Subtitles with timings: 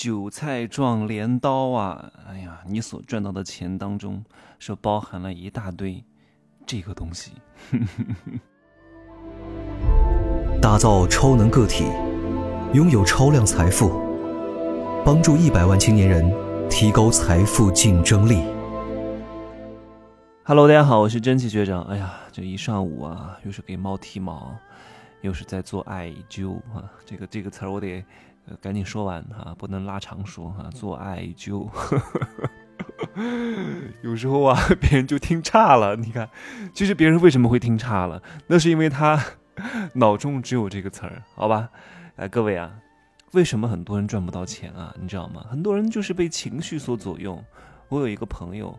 [0.00, 2.10] 韭菜撞镰刀啊！
[2.26, 4.24] 哎呀，你所赚到的钱当中
[4.58, 6.02] 是包含了一大堆
[6.64, 7.32] 这个东西。
[10.58, 11.84] 打造超能个体，
[12.72, 13.90] 拥有超量财富，
[15.04, 16.34] 帮助一百万青年人
[16.70, 18.42] 提高财富竞争力。
[20.44, 21.82] Hello，大家好，我是真气学长。
[21.82, 24.56] 哎呀，这一上午啊，又是给猫剃毛，
[25.20, 26.90] 又是在做艾灸啊。
[27.04, 28.02] 这个这个词儿我得。
[28.60, 30.68] 赶紧说完哈，不能拉长说哈。
[30.70, 31.68] 做艾灸，
[34.02, 35.94] 有时候啊， 别人就听差了。
[35.96, 36.28] 你看，
[36.74, 38.22] 其实别人为什么会听差了？
[38.48, 39.22] 那是因为他
[39.94, 41.70] 脑中只有这个词儿，好吧？
[42.16, 42.72] 哎，各位啊，
[43.32, 44.94] 为什么很多人赚不到钱啊？
[45.00, 45.46] 你知道吗？
[45.48, 47.42] 很多人就是被情绪所左右。
[47.88, 48.76] 我有一个朋友，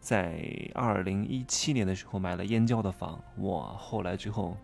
[0.00, 0.40] 在
[0.74, 4.56] 二零一七年的时候买了燕郊的房，哇，后来之后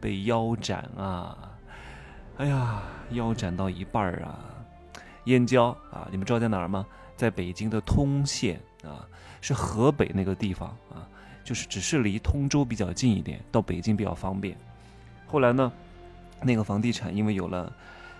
[0.00, 1.52] 被腰斩啊。
[2.38, 2.82] 哎呀，
[3.12, 4.38] 腰斩到一半儿啊！
[5.24, 6.86] 燕郊啊，你们知道在哪儿吗？
[7.16, 9.08] 在北京的通县啊，
[9.40, 11.08] 是河北那个地方啊，
[11.42, 14.54] 就是只是离通州比较近一点，到北京比较方便。
[15.26, 15.72] 后来呢，
[16.42, 17.72] 那个房地产因为有了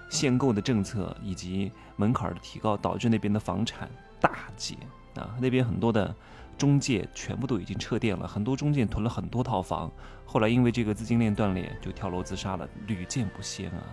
[0.09, 3.87] 限购的政策以及门槛的提高，导致那边的房产
[4.19, 4.79] 大减
[5.15, 6.12] 啊，那边很多的
[6.57, 9.93] 中介全部都已经撤店了，很多中介囤了很多套房，
[10.25, 13.85] 后来因为这个资金链断裂，就跳楼自杀了，屡见不鲜啊。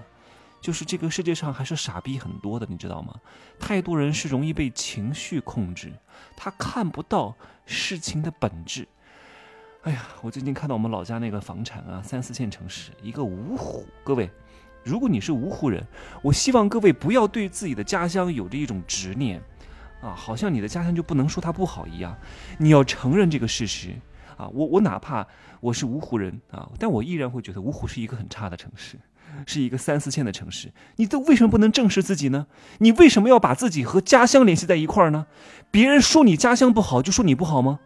[0.63, 3.13] 就是这个世界上还是傻逼很多的，你知道吗？
[3.59, 5.91] 太多人是容易被情绪控制，
[6.37, 8.87] 他看不到事情的本质。
[9.81, 13.85] 哎呀，我最近看到我们老家那个房产啊，三四线城市，一个芜湖。
[14.05, 14.31] 各位，
[14.85, 15.85] 如果你是芜湖人，
[16.21, 19.41] 我希望各位不要对自己的家乡有着一种执念，
[20.01, 22.17] 啊，好像你的家乡就不能说它不好一样。
[22.57, 23.89] 你要承认这个事实
[24.37, 24.47] 啊！
[24.47, 25.27] 我我哪怕
[25.59, 28.97] 我是芜湖人啊，但我依然会觉得芜湖是一个很差的城市。
[29.45, 32.47] 是一个三四线的城市，你都为什么不能正视自己呢？
[32.79, 35.25] 你为什么要把自己和家乡联系在一块儿呢？
[35.71, 37.79] 别人说你家乡不好，就说你不好吗？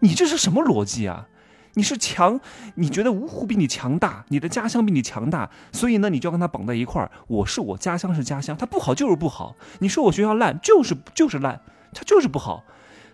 [0.00, 1.28] 你这是什么逻辑啊？
[1.74, 2.38] 你是强？
[2.74, 7.10] 你觉得芜湖比你强大，你的家乡比你强大，所以呢，你就要跟他绑在一块儿。
[7.26, 9.56] 我是我家乡是家乡，他不好就是不好。
[9.78, 11.60] 你说我学校烂，就是就是烂，
[11.94, 12.62] 他就是不好。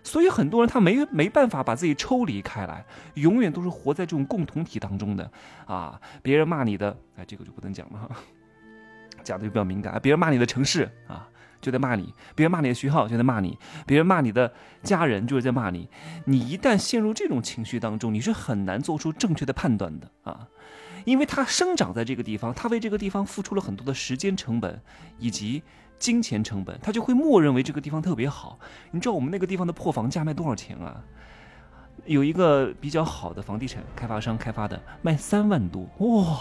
[0.03, 5.29] 所以很多人他没没办法把自己抽离开来，永远都是活在这种共同体当中的
[5.65, 5.99] 啊！
[6.21, 8.09] 别人骂你的，哎，这个就不能讲了哈，
[9.23, 9.99] 讲的就比较敏感。
[10.01, 11.27] 别人骂你的城市啊，
[11.61, 12.05] 就在骂你；
[12.35, 15.89] 别人骂你的学校，就在骂你；别人骂你的家人，就是在骂你。
[16.25, 20.47] 你一旦陷入这种情绪当中，你是很难做出正确的判断的啊，
[21.05, 24.81] 因为他生长在这个地方，他为这个地方付出了很多的时间成本
[25.17, 25.61] 以及。
[25.99, 28.57] 金钱成本，他就会默认为这个地方特别好。
[28.91, 31.03] 你知道我们那个地方的破房价卖多少钱啊？
[32.05, 36.39] 有一个比较好的房地产开发商开发的，卖三万多，哇，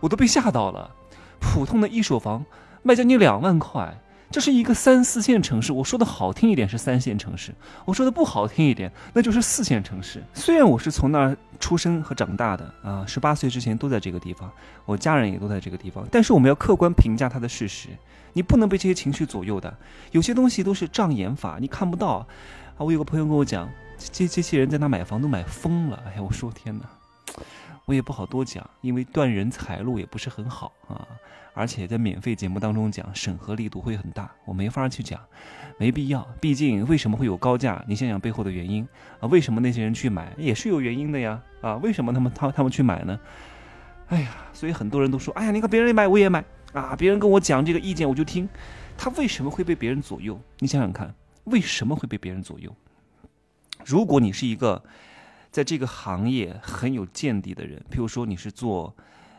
[0.00, 0.90] 我都被吓到了。
[1.38, 2.44] 普通的一手房
[2.82, 4.00] 卖将近两万块。
[4.30, 7.52] 这是一个三四线城市，我说的好听一点是三线城市，
[7.84, 10.22] 我说的不好听一点那就是四线城市。
[10.32, 14.48] 虽然我是从那儿出生和长大的啊，十八岁之前都在这个地方，
[14.86, 17.88] 我家人也都在这个地方，但是我们要客观评价它的事实，
[18.32, 19.76] 你不能被这些情绪左右的。
[20.12, 22.26] 有些东西都是障眼法，你看不到啊。
[22.78, 23.68] 我有个朋友跟我讲，
[23.98, 26.00] 这这些人在那买房都买疯了。
[26.06, 26.84] 哎呀，我说天哪！
[27.90, 31.04] 我也不好多讲，因为断人财路也不是很好啊，
[31.52, 35.20] 而且在免费节目当中讲，审核力度会很大，我没法去讲，
[35.76, 36.24] 没必要。
[36.40, 37.84] 毕竟为什么会有高价？
[37.88, 38.86] 你想想背后的原因
[39.18, 41.42] 啊，为什么那些人去买也是有原因的呀？
[41.62, 43.18] 啊，为什么他们他他们去买呢？
[44.06, 48.48] 哎呀，所以很多人都说，哎呀，你看别人买我也买啊，别人跟我讲这个意见我就听，
[48.96, 50.40] 他为什么会被别人左右？
[50.60, 51.12] 你想想看，
[51.42, 52.72] 为什么会被别人左右？
[53.84, 54.80] 如果你是一个。
[55.50, 58.94] 在这个行业很有见地的人，譬如说你是做，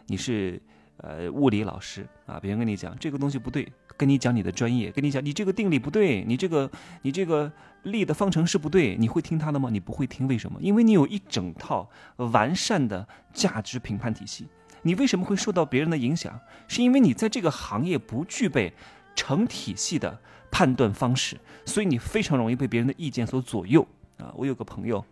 [0.08, 0.62] 你是
[0.98, 6.70] 呃物理老师啊，别人跟你讲这个东西不对，跟你讲你的专业，跟你讲你这个定理不对，你这个
[7.04, 7.50] 你这个
[7.84, 9.70] 力的方程式不对，你会听他的吗？
[9.72, 10.60] 你不会听，为什么？
[10.62, 14.46] 因为你有一整套完善的价值评判体系。
[14.82, 16.38] 你为什么会受到别人的影响？
[16.68, 18.74] 是因为你在这个行业不具备
[19.16, 20.20] 成体系的
[20.52, 23.88] 判断方式，所以你非常容易被别人的意见所左右
[24.18, 24.34] 啊。
[24.36, 25.06] 我有个朋友。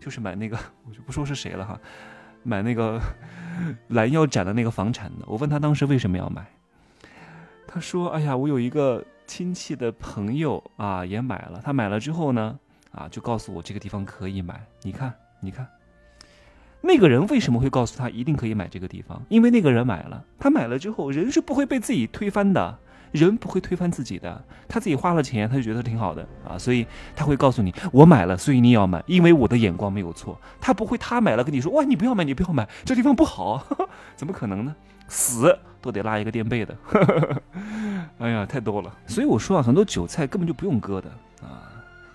[0.00, 1.80] 就是买那个，我就不说是谁了哈，
[2.42, 3.00] 买那个
[3.88, 5.24] 拦腰斩的那个房产的。
[5.26, 6.46] 我问他当时为什么要买，
[7.66, 11.60] 他说：“哎呀，我有一个亲戚的朋友啊，也买了。
[11.64, 12.58] 他买了之后呢，
[12.92, 14.64] 啊，就告诉我这个地方可以买。
[14.82, 15.66] 你看，你看，
[16.82, 19.22] 那个人为什么会告诉他一定可以买这个地方？
[19.28, 22.78] 因为那个人买了，他买了之后，人是不会被自己推翻的。”
[23.20, 30.38] 人不会推翻自己的，他自己花了钱，他就觉得挺好的啊，所以他会告诉你，我买了，所以你要买，因为我的眼光没有错。
[30.60, 33.64] 他不会，他买了跟你说，哇，你不要买，你不要买，这地方不好，
[34.16, 34.74] 怎么可能呢？
[35.06, 36.76] 死都得拉一个垫背的。
[38.18, 38.92] 哎呀，太多了。
[39.06, 41.08] 所以我说啊，很多韭菜根本就不用割的
[41.42, 41.70] 啊，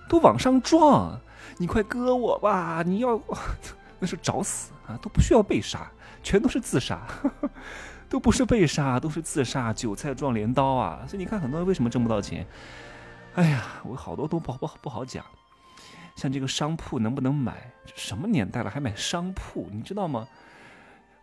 [0.08, 1.18] 都往上撞。
[1.56, 2.82] 你快割我吧！
[2.84, 3.20] 你要
[3.98, 5.90] 那是找死啊，都不需要被杀，
[6.22, 7.00] 全都是自杀，
[8.10, 9.72] 都不是被杀，都是自杀。
[9.72, 11.04] 韭菜撞镰刀啊！
[11.06, 12.44] 所以你看，很多人为什么挣不到钱？
[13.36, 15.24] 哎呀，我好多都不不不好讲。
[16.16, 17.70] 像这个商铺能不能买？
[17.94, 19.68] 什么年代了还买商铺？
[19.70, 20.26] 你知道吗？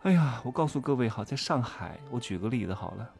[0.02, 3.10] 哎呀，我告诉各位哈，在上海，我举个例子好了，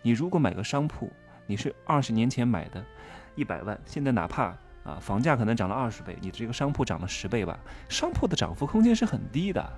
[0.00, 1.10] 你如果买个商铺，
[1.46, 2.84] 你是二十年前买的，
[3.34, 4.54] 一百万，现在哪怕
[4.84, 9.68] 啊房价可能涨了二十倍，你这个商铺涨了十倍吧，商铺的涨幅空间是很低的，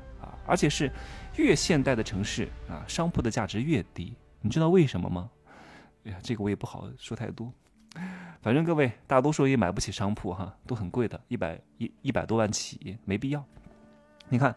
[0.51, 0.91] 而且是
[1.37, 5.31] 越现代的城市啊，商铺的价值越低，你知道为什么吗？
[6.05, 7.53] 哎呀，这个我也不好说太多，
[8.43, 13.45] 反正各位大多数也买不起商铺哈，都很贵的，一百一一百多万起，没必要。
[14.29, 14.55] 你看，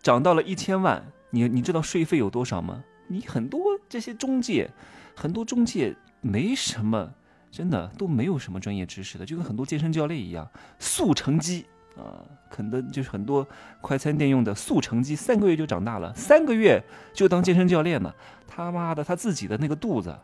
[0.00, 1.04] 涨到了一千万。
[1.30, 2.84] 你你知道税费有多少吗？
[3.08, 4.70] 你很多这些中介，
[5.16, 7.12] 很多中介没什么，
[7.50, 10.48] 真的都没有什么专业知识的，就跟很多健身教练一样，
[10.78, 12.20] 速成机啊，
[12.50, 13.46] 肯德就是很多
[13.80, 16.82] 快餐店用的速成机，三个月就长大了，三个月
[17.12, 18.14] 就当健身教练了。
[18.46, 20.16] 他妈的，他自己的那个肚子，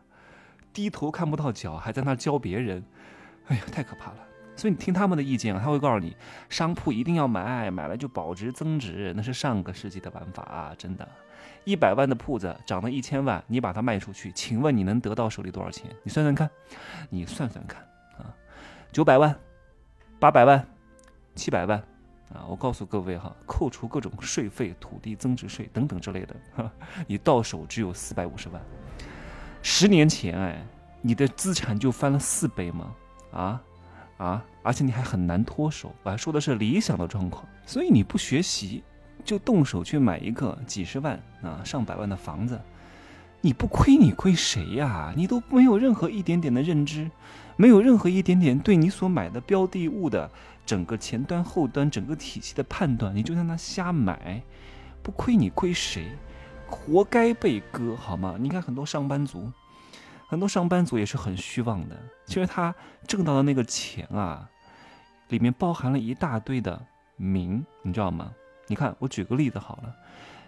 [0.73, 2.85] 低头看不到脚，还在那教别人，
[3.47, 4.17] 哎呀，太可怕了。
[4.55, 6.15] 所以你听他们的意见啊，他会告诉你，
[6.51, 10.75] 商铺一定要买，买了就保值增值，那是上个世纪的玩法啊！
[10.77, 11.09] 真的，
[11.65, 15.91] 一百万的铺子涨到一千万，你把它卖出去，请问你能得到手里多少钱？
[16.03, 16.51] 你算算看，
[17.09, 17.81] 你算算看
[18.19, 18.29] 啊，
[18.93, 19.35] 九百万、
[20.21, 20.65] 八百万、
[21.35, 21.79] 七百万
[22.33, 22.45] 啊！
[22.49, 26.71] 我告诉各位哈，扣除各种税费、土地增值税等等之类的，
[27.07, 28.61] 你到手只有四百五十万。
[29.63, 30.67] 十年前哎，
[31.01, 32.95] 你的资产就翻了四倍吗？
[33.33, 33.63] 啊？
[34.19, 34.45] 啊！
[34.63, 37.45] 而且你还很难脱手，我还说的是理想的状况。
[37.67, 38.85] 所以你不学习，
[39.25, 42.61] 就动手去买一个几十万啊、上百万的房子，
[43.43, 45.13] 你不亏你亏谁呀？
[45.17, 47.11] 你都没有任何一点点的认知，
[47.57, 50.31] 没有任何一点点对你所买的标的物的
[50.65, 54.41] 整个前端后端整个体系的判断，你就在那瞎买，
[55.03, 56.07] 不亏你亏谁？
[56.69, 58.37] 活该被割好吗？
[58.39, 59.53] 你看很多上班族。
[60.29, 62.75] 很多上班族也是很虚妄的，其实他
[63.07, 64.49] 挣到的那个钱啊，
[65.29, 66.81] 里面包含了一大堆的
[67.17, 68.33] 名，你知道吗？
[68.67, 69.95] 你看，我举个例子好了，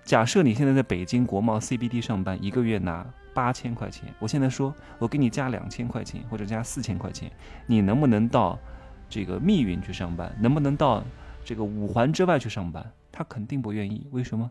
[0.05, 7.31] 假设你现在在北京国贸 CBD 上班，一个月拿八千块钱，我现在说我给你加两千块钱或者加四千块钱，
[7.67, 8.59] 你能不能到
[9.09, 10.31] 这个密云去上班？
[10.39, 11.03] 能不能到
[11.45, 12.85] 这个五环之外去上班？
[13.11, 14.51] 他肯定不愿意，为什么？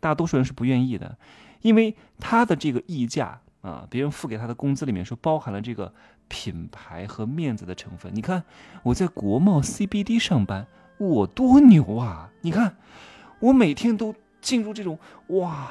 [0.00, 1.18] 大多数人是不愿意的，
[1.60, 3.40] 因为他的这个溢价。
[3.60, 5.92] 啊，别人付给他的工资里面说包含了这个
[6.28, 8.10] 品牌和面子的成分。
[8.14, 8.44] 你看
[8.84, 12.30] 我在国贸 CBD 上班，我多牛啊！
[12.42, 12.76] 你看
[13.40, 14.98] 我每天都进入这种
[15.28, 15.68] 哇，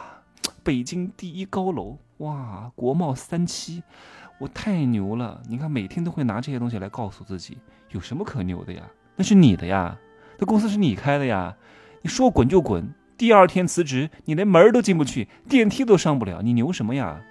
[0.64, 3.84] 北京第一高楼哇，国贸三期，
[4.40, 5.42] 我太牛了！
[5.48, 7.58] 你看每天都会拿这些东西来告诉自己，
[7.92, 8.84] 有什么可牛的呀？
[9.16, 9.98] 那是你的呀，
[10.40, 11.56] 那公司是你开的呀，
[12.02, 17.22] 你说滚就滚，第二天辞职，你连门都进不去，电梯都上不了，你牛什么呀？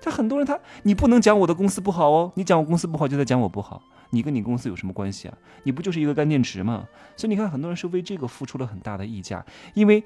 [0.00, 3.80] 他很多人，他你不能讲我的公司不好哦，你讲我公司不好就在讲我不好，
[4.10, 5.38] 你跟你公司有什么关系啊？
[5.62, 6.88] 你不就是一个干电池吗？
[7.16, 10.02] 所以你看，很多人是为这个付出了很大的溢价，因为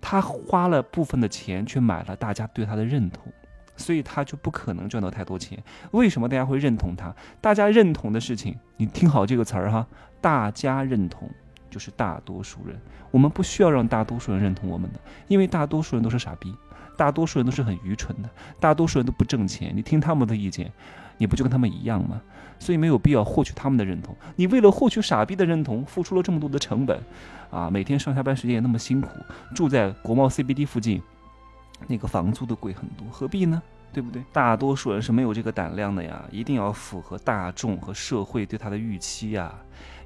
[0.00, 3.32] 他花了部分的钱去买了大家对他的认同，
[3.76, 5.62] 所以他就不可能赚到太多钱。
[5.90, 7.14] 为什么大家会认同他？
[7.40, 9.86] 大家认同的事情，你听好这个词儿哈，
[10.20, 11.28] 大家认同
[11.68, 16.54] 就是大多数人，我们不需要让大多数人认同我们的，因为大多数人都是傻逼。
[16.96, 20.72] 大多数人都是很愚蠢的，大多数人都不挣钱，你听他们的意见，
[21.18, 22.20] 你不就跟他们一样吗？
[22.58, 24.16] 所以没有必要获取他们的认同。
[24.36, 26.98] 你为了获取傻逼的认同，付出了这么多的成本，
[27.50, 29.10] 啊，每天上下班时间也那么辛苦，
[29.54, 31.02] 住在国贸 CBD 附近，
[31.86, 33.62] 那个房租都贵很多，何必呢？
[33.92, 34.22] 对不对？
[34.32, 39.54] 大多数人是没有这个胆量的呀，一定要符合大众和社会对他的预期呀，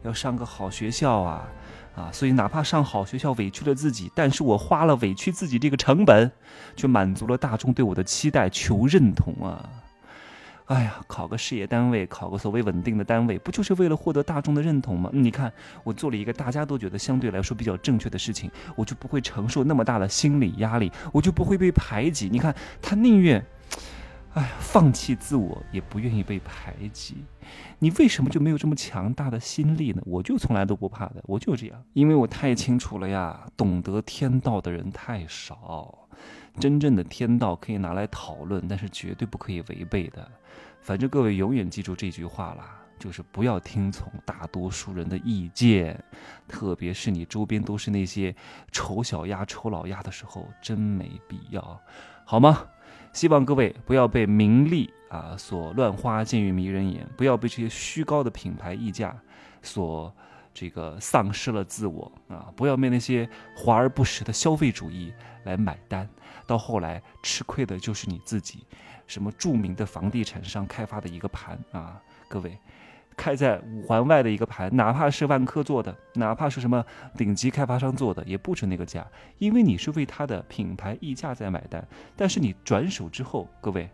[0.02, 1.49] 要上个好学校啊。
[1.96, 6.30] 啊，所以哪怕上好学校委屈了自己，但是我花了委屈自己这个成本，
[6.76, 9.68] 却满足了大众对我的期待，求认同啊！
[10.66, 15.10] 哎呀，考个事业单位，考个所谓稳定的单位，不就是为了获得大众的认同吗？
[15.12, 22.28] 你看，我做了一个大家都觉得相对来说比较正确的事情，我就不会承受那么大的心理压力，我就不会被排挤。
[22.30, 23.44] 你看，他宁愿。
[24.34, 27.24] 哎，放弃自我也不愿意被排挤，
[27.80, 30.00] 你为什么就没有这么强大的心力呢？
[30.06, 36.08] 我就从来都不怕的，我就这样，因为我太清楚了呀，懂得天道的人太少，
[36.60, 40.30] 真正的天道可以拿来讨论，但是绝对不可以违背的。
[40.80, 46.00] 反正各位永远记住这句话啦，就是不要听从大多数人的意见，
[46.46, 48.32] 特别是你周边都是那些
[48.70, 51.80] 丑小鸭、丑老鸭的时候，真没必要，
[52.24, 52.64] 好吗？
[53.12, 59.16] 希望各位不要被名利啊所乱花渐欲迷人眼，不要被这些虚高的品牌溢价
[59.62, 60.12] 所
[60.54, 65.12] 这个丧失了自我啊，不要被那些华而不实的消费主义
[65.44, 66.08] 来买单，
[66.46, 68.64] 到后来吃亏的就是你自己。
[69.06, 72.56] 什么著名的房地产商开发的一个盘啊，各位。
[73.16, 76.84] 开在五环外的一个盘，哪怕是万科做的，哪怕是什么
[77.16, 79.06] 顶级开发商做的，也不值那个价，
[79.38, 81.86] 因为你是为它的品牌溢价在买单。
[82.16, 83.90] 但是你转手之后，各位，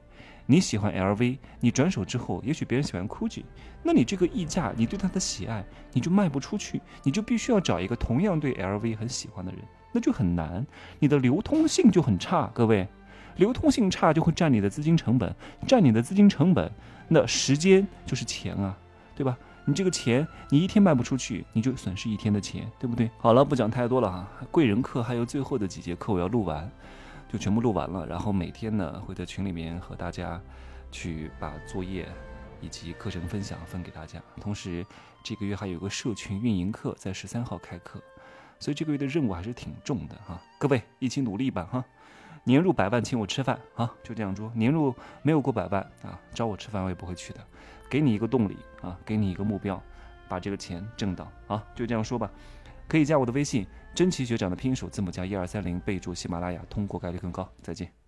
[0.47, 3.43] 你喜欢 LV，你转手之后，也许别人喜欢 GUCCI，
[3.83, 9.61] 那你这个溢价，你对它的喜爱，你就卖不出去，你就必须要找一个同样对 LV 很喜欢的人，
[9.93, 10.65] 那就很难，
[11.01, 12.49] 你的流通性就很差。
[12.55, 12.87] 各位，
[13.37, 15.35] 流通性差就会占你的资金成本，
[15.67, 16.71] 占你的资金成本，
[17.09, 18.79] 那时间就是钱啊。
[19.17, 19.37] 对吧？
[19.65, 23.11] 你这个钱，你一天卖不出去，你就损失一天的钱，对不对？
[23.19, 24.29] 好了，不讲太多了哈。
[24.53, 26.71] 贵人课还有最后的几节课我要录完，
[27.29, 28.07] 就全部录完了。
[28.07, 30.41] 然后每天呢会在群里面和大家
[30.93, 32.07] 去把作业
[32.61, 34.23] 以及课程分享分给大家。
[34.41, 34.87] 同时
[35.25, 38.01] 这个月还有个社群运营课在十三号开课，
[38.61, 40.41] 所以这个月的任务还是挺重的哈。
[40.59, 41.85] 各位一起努力吧哈！
[42.45, 44.53] 年入百万请我吃饭啊，就这样说。
[44.55, 47.41] 年入没有过百万啊，找我吃饭我也不会去的。
[47.89, 49.83] 给你一个动力啊，给你一个目标，
[50.29, 52.31] 把这个钱挣到啊，就这样说吧。
[52.89, 57.49] 可以加我的微信，真奇学长的拼音首字母加一二三零，备注喜马拉雅，通过概率更高。
[57.63, 58.06] 再见。